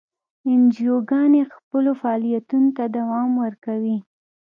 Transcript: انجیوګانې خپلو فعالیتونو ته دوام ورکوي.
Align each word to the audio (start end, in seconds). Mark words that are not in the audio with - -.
انجیوګانې 0.49 1.43
خپلو 1.53 1.91
فعالیتونو 2.01 2.69
ته 2.77 2.83
دوام 2.97 3.29
ورکوي. 3.43 3.97